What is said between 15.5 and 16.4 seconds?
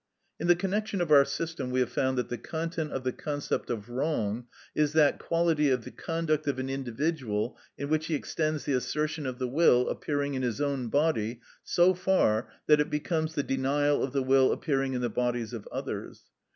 of others.